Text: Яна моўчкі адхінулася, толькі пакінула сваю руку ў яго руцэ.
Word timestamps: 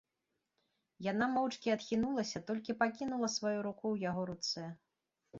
Яна 1.07 1.25
моўчкі 1.33 1.73
адхінулася, 1.73 2.41
толькі 2.47 2.75
пакінула 2.79 3.29
сваю 3.35 3.59
руку 3.67 3.83
ў 3.91 3.95
яго 4.09 4.21
руцэ. 4.31 4.65